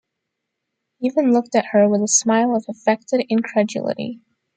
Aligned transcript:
He 0.97 1.05
even 1.09 1.31
looked 1.31 1.53
at 1.55 1.67
her 1.73 1.87
with 1.87 2.01
a 2.01 2.07
smile 2.07 2.55
of 2.55 2.65
affected 2.67 3.23
incredulity. 3.29 4.19